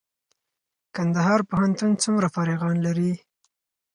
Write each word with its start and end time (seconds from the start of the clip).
کندهار 0.95 1.39
پوهنتون 1.49 1.91
څومره 2.03 2.27
فارغان 2.35 2.75
لري؟ 2.85 3.11